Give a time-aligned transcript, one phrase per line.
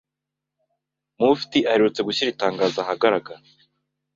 [1.21, 3.41] Mufti aherutse gushyira itangazo ahagaragara